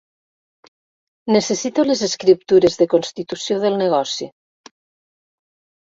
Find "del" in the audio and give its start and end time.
3.67-3.81